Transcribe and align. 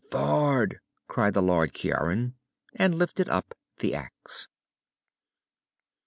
"Thord!" 0.09 0.79
cried 1.07 1.35
the 1.35 1.43
Lord 1.43 1.75
Ciaran, 1.75 2.33
and 2.73 2.95
lifted 2.97 3.29
up 3.29 3.53
the 3.77 3.93
axe. 3.93 4.47